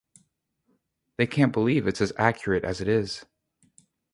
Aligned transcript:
They 1.17 1.27
can't 1.27 1.53
believe 1.53 1.85
it's 1.85 2.01
as 2.01 2.11
accurate 2.17 2.63
as 2.63 2.81
it 2.81 2.87
is. 2.87 3.23